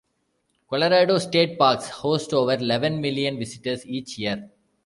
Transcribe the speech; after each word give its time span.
Colorado 0.67 1.19
State 1.19 1.59
Parks 1.59 1.89
host 1.89 2.33
over 2.33 2.53
eleven 2.53 3.01
million 3.01 3.37
visitors 3.37 3.85
each 3.85 4.17
year. 4.17 4.49